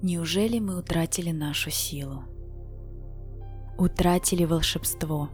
Неужели 0.00 0.60
мы 0.60 0.78
утратили 0.78 1.32
нашу 1.32 1.70
силу? 1.70 2.22
Утратили 3.76 4.44
волшебство? 4.44 5.28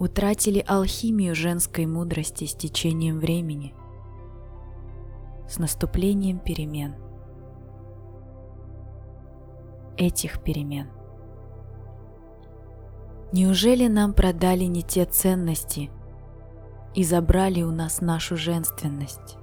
Утратили 0.00 0.64
алхимию 0.66 1.36
женской 1.36 1.86
мудрости 1.86 2.44
с 2.44 2.56
течением 2.56 3.20
времени? 3.20 3.72
С 5.48 5.58
наступлением 5.58 6.40
перемен? 6.40 6.96
Этих 9.96 10.42
перемен? 10.42 10.88
Неужели 13.30 13.86
нам 13.86 14.12
продали 14.12 14.64
не 14.64 14.82
те 14.82 15.04
ценности 15.04 15.88
и 16.96 17.04
забрали 17.04 17.62
у 17.62 17.70
нас 17.70 18.00
нашу 18.00 18.36
женственность? 18.36 19.38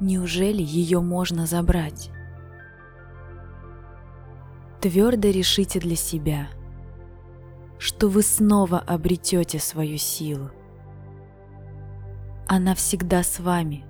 Неужели 0.00 0.62
ее 0.62 1.00
можно 1.00 1.46
забрать? 1.46 2.10
Твердо 4.80 5.30
решите 5.30 5.80
для 5.80 5.96
себя, 5.96 6.48
что 7.78 8.08
вы 8.08 8.22
снова 8.22 8.78
обретете 8.78 9.58
свою 9.58 9.96
силу. 9.96 10.50
Она 12.46 12.74
всегда 12.74 13.22
с 13.22 13.40
вами. 13.40 13.84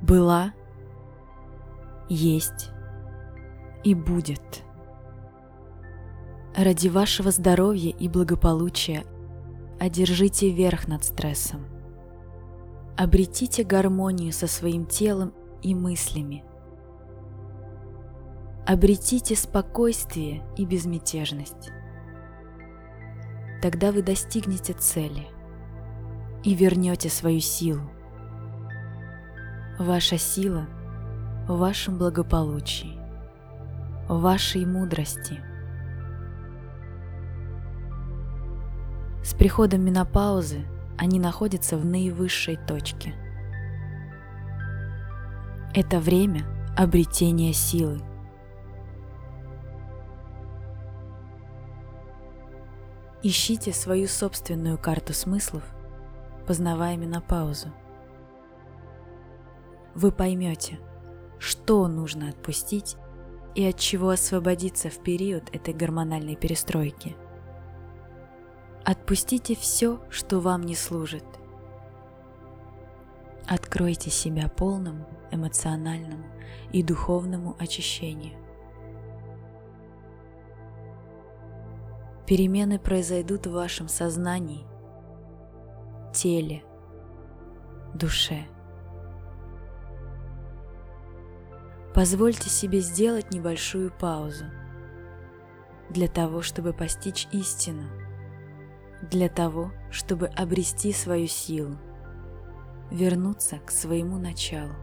Была, 0.00 0.52
есть 2.08 2.70
и 3.84 3.94
будет. 3.94 4.64
Ради 6.56 6.88
вашего 6.88 7.30
здоровья 7.30 7.90
и 7.90 8.08
благополучия 8.08 9.04
одержите 9.78 10.50
верх 10.50 10.88
над 10.88 11.04
стрессом. 11.04 11.64
Обретите 12.96 13.64
гармонию 13.64 14.32
со 14.32 14.46
своим 14.46 14.84
телом 14.84 15.32
и 15.62 15.74
мыслями. 15.74 16.44
Обретите 18.66 19.34
спокойствие 19.34 20.44
и 20.56 20.66
безмятежность. 20.66 21.70
Тогда 23.62 23.92
вы 23.92 24.02
достигнете 24.02 24.74
цели 24.74 25.26
и 26.44 26.54
вернете 26.54 27.08
свою 27.08 27.40
силу. 27.40 27.90
Ваша 29.78 30.18
сила 30.18 30.66
в 31.48 31.56
вашем 31.56 31.96
благополучии, 31.96 32.98
в 34.06 34.20
вашей 34.20 34.66
мудрости. 34.66 35.40
С 39.24 39.32
приходом 39.32 39.82
менопаузы 39.82 40.66
они 40.98 41.18
находятся 41.18 41.76
в 41.76 41.84
наивысшей 41.84 42.56
точке. 42.56 43.14
Это 45.74 46.00
время 46.00 46.44
обретения 46.76 47.52
силы. 47.52 48.00
Ищите 53.22 53.72
свою 53.72 54.08
собственную 54.08 54.78
карту 54.78 55.12
смыслов, 55.12 55.62
познавая 56.46 56.96
менопаузу. 56.96 57.68
Вы 59.94 60.10
поймете, 60.10 60.80
что 61.38 61.86
нужно 61.86 62.30
отпустить 62.30 62.96
и 63.54 63.64
от 63.64 63.78
чего 63.78 64.10
освободиться 64.10 64.90
в 64.90 64.98
период 65.02 65.44
этой 65.54 65.74
гормональной 65.74 66.36
перестройки– 66.36 67.16
Отпустите 68.84 69.54
все, 69.54 70.00
что 70.10 70.40
вам 70.40 70.64
не 70.64 70.74
служит. 70.74 71.24
Откройте 73.46 74.10
себя 74.10 74.48
полному 74.48 75.06
эмоциональному 75.30 76.24
и 76.72 76.82
духовному 76.82 77.56
очищению. 77.60 78.36
Перемены 82.26 82.78
произойдут 82.78 83.46
в 83.46 83.52
вашем 83.52 83.88
сознании, 83.88 84.66
теле, 86.12 86.64
душе. 87.94 88.46
Позвольте 91.94 92.48
себе 92.48 92.80
сделать 92.80 93.32
небольшую 93.32 93.92
паузу 93.92 94.46
для 95.88 96.08
того, 96.08 96.42
чтобы 96.42 96.72
постичь 96.72 97.28
истину– 97.32 97.84
для 99.02 99.28
того, 99.28 99.72
чтобы 99.90 100.28
обрести 100.28 100.92
свою 100.92 101.26
силу, 101.26 101.76
вернуться 102.90 103.58
к 103.58 103.70
своему 103.70 104.18
началу. 104.18 104.74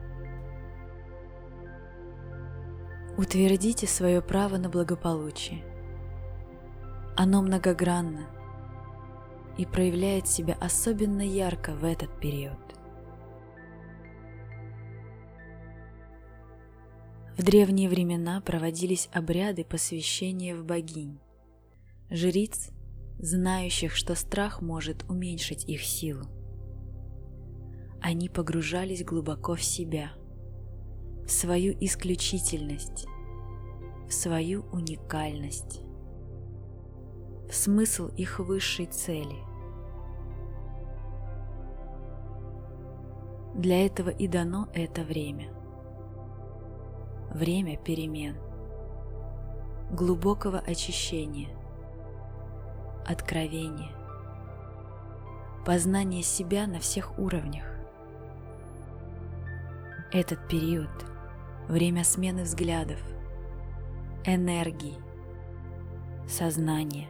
Утвердите 3.18 3.88
свое 3.88 4.22
право 4.22 4.58
на 4.58 4.70
благополучие. 4.70 5.64
Оно 7.16 7.42
многогранно 7.42 8.28
и 9.58 9.66
проявляет 9.66 10.28
себя 10.28 10.58
особенно 10.60 11.22
ярко 11.22 11.74
в 11.74 11.84
этот 11.84 12.18
период. 12.20 12.58
В 17.38 17.44
древние 17.44 17.90
времена 17.90 18.42
проводились 18.42 19.10
обряды 19.14 19.64
посвящения 19.64 20.56
в 20.56 20.66
богинь, 20.66 21.20
жриц 22.10 22.70
знающих, 23.20 23.96
что 23.96 24.16
страх 24.16 24.62
может 24.62 25.04
уменьшить 25.10 25.66
их 25.68 25.82
силу. 25.82 26.24
Они 28.02 28.30
погружались 28.30 29.04
глубоко 29.04 29.56
в 29.56 29.62
себя, 29.62 30.12
в 31.26 31.30
свою 31.30 31.76
исключительность, 31.82 33.06
в 34.08 34.14
свою 34.14 34.64
уникальность, 34.72 35.82
в 37.50 37.54
смысл 37.54 38.08
их 38.08 38.40
высшей 38.40 38.86
цели. 38.86 39.36
Для 43.54 43.86
этого 43.86 44.10
и 44.10 44.28
дано 44.28 44.70
это 44.74 45.04
время. 45.04 45.52
Время 47.34 47.78
перемен, 47.78 48.38
глубокого 49.92 50.60
очищения, 50.60 51.59
откровение, 53.06 53.92
познание 55.66 56.24
себя 56.24 56.68
на 56.68 56.80
всех 56.80 57.18
уровнях. 57.18 57.66
Этот 60.12 60.48
период– 60.48 60.90
время 61.68 62.04
смены 62.04 62.44
взглядов, 62.44 63.00
энергии, 64.26 64.98
сознания 66.28 67.08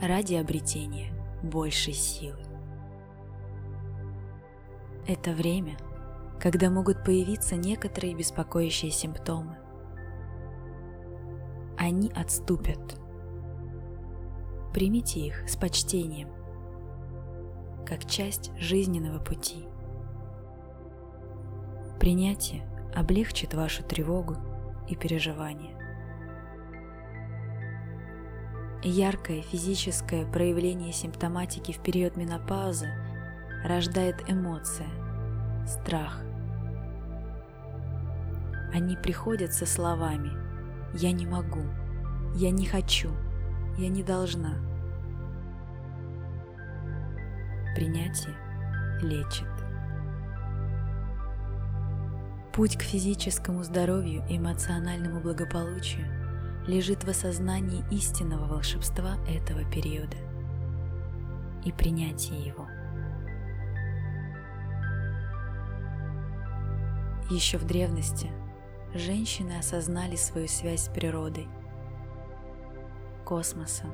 ради 0.00 0.34
обретения 0.34 1.12
большей 1.42 1.92
силы. 1.94 2.44
Это 5.06 5.32
время, 5.32 5.76
когда 6.40 6.70
могут 6.70 7.04
появиться 7.04 7.56
некоторые 7.56 8.14
беспокоящие 8.14 8.90
симптомы. 8.90 9.56
Они 11.76 12.10
отступят– 12.10 13.00
Примите 14.76 15.20
их 15.20 15.48
с 15.48 15.56
почтением, 15.56 16.28
как 17.86 18.04
часть 18.04 18.52
жизненного 18.58 19.18
пути. 19.18 19.66
Принятие 21.98 22.62
облегчит 22.94 23.54
вашу 23.54 23.82
тревогу 23.82 24.36
и 24.86 24.94
переживания. 24.94 25.74
Яркое 28.82 29.40
физическое 29.40 30.30
проявление 30.30 30.92
симптоматики 30.92 31.72
в 31.72 31.78
период 31.78 32.18
менопаузы 32.18 32.90
рождает 33.64 34.28
эмоция, 34.28 34.90
страх. 35.66 36.20
Они 38.74 38.94
приходят 38.94 39.54
со 39.54 39.64
словами 39.64 40.32
«я 40.92 41.12
не 41.12 41.24
могу», 41.24 41.62
«я 42.34 42.50
не 42.50 42.66
хочу», 42.66 43.08
«я 43.78 43.88
не 43.88 44.02
должна», 44.02 44.54
Принятие 47.76 48.34
лечит. 49.02 49.46
Путь 52.54 52.78
к 52.78 52.80
физическому 52.80 53.64
здоровью 53.64 54.24
и 54.30 54.38
эмоциональному 54.38 55.20
благополучию 55.20 56.06
лежит 56.66 57.04
в 57.04 57.10
осознании 57.10 57.84
истинного 57.90 58.46
волшебства 58.46 59.18
этого 59.28 59.62
периода 59.70 60.16
и 61.66 61.72
принятии 61.72 62.46
его. 62.48 62.66
Еще 67.28 67.58
в 67.58 67.66
древности 67.66 68.30
женщины 68.94 69.58
осознали 69.58 70.16
свою 70.16 70.48
связь 70.48 70.84
с 70.84 70.88
природой, 70.88 71.46
космосом, 73.26 73.92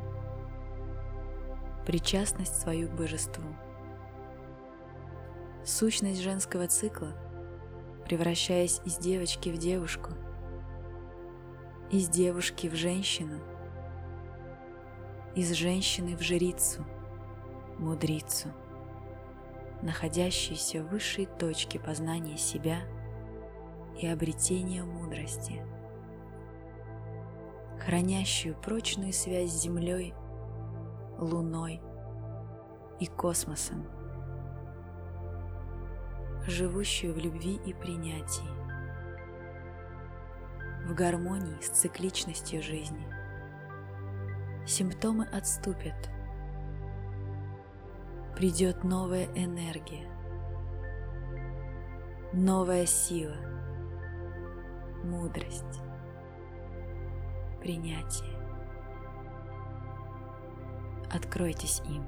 причастность 1.85 2.61
свою 2.61 2.89
к 2.89 2.93
божеству– 2.93 3.43
Сущность 5.65 6.21
женского 6.21 6.67
цикла 6.67 7.15
превращаясь 8.05 8.81
из 8.85 8.99
девочки 8.99 9.49
в 9.49 9.59
девушку, 9.59 10.11
из 11.91 12.09
девушки 12.09 12.67
в 12.67 12.75
женщину, 12.75 13.39
из 15.35 15.53
женщины 15.53 16.17
в 16.17 16.21
жрицу, 16.21 16.85
мудрицу, 17.79 18.49
находящуюся 19.83 20.83
в 20.83 20.89
высшей 20.89 21.27
точке 21.27 21.79
познания 21.79 22.37
себя 22.37 22.81
и 23.99 24.07
обретения 24.07 24.83
мудрости, 24.83 25.65
хранящую 27.85 28.55
прочную 28.55 29.13
связь 29.13 29.51
с 29.51 29.63
Землей, 29.63 30.15
Луной 31.19 31.81
и 33.01 33.07
космосом, 33.07 33.85
живущую 36.47 37.13
в 37.15 37.19
любви 37.19 37.59
и 37.67 37.75
принятии, 37.75 38.49
в 40.87 40.95
гармонии 40.95 41.61
с 41.61 41.71
цикличностью 41.71 42.63
жизни. 42.63 43.07
Симптомы 44.67 45.27
отступят. 45.27 46.11
Придет 48.37 48.85
новая 48.85 49.27
энергия, 49.35 50.09
новая 52.33 52.87
сила, 52.87 53.37
мудрость, 55.05 55.81
принятие. 57.63 58.37
Откройтесь 61.13 61.81
им. 61.81 62.05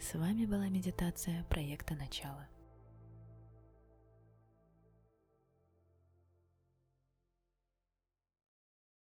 С 0.00 0.14
вами 0.14 0.44
была 0.44 0.68
медитация 0.68 1.44
проекта 1.44 1.94
«Начало». 1.94 2.48